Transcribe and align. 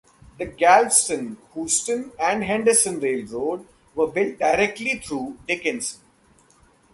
The 0.39 0.47
Galveston, 0.47 1.37
Houston, 1.53 2.11
and 2.19 2.43
Henderson 2.43 2.99
Railroad 2.99 3.67
was 3.93 4.11
built 4.11 4.39
directly 4.39 4.97
through 4.97 5.37
Dickinson. 5.47 6.01